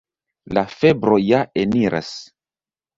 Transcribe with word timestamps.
La 0.59 0.63
febro 0.71 1.19
ja 1.27 1.45
eniras. 1.67 2.13